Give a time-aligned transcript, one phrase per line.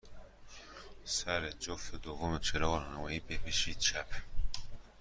[1.05, 4.07] سر جفت دوم چراغ راهنمایی، بپیچید چپ.